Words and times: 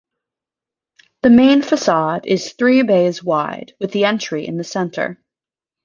The 1.21 1.29
main 1.29 1.61
facade 1.61 2.25
is 2.25 2.53
three 2.53 2.81
bays 2.81 3.23
wide 3.23 3.75
with 3.79 3.91
the 3.91 4.05
entry 4.05 4.47
in 4.47 4.57
the 4.57 4.63
center. 4.63 5.21